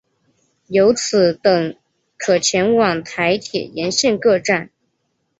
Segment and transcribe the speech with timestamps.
[0.65, 1.75] 由此等
[2.17, 4.71] 可前往台铁沿线各站。